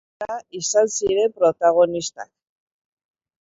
[0.03, 2.31] Hotza eta elurra izan ziren protagonistak.